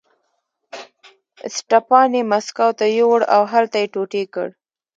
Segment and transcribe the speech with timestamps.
[1.47, 4.47] اسټپان یې مسکو ته یووړ او هلته یې ټوټې کړ.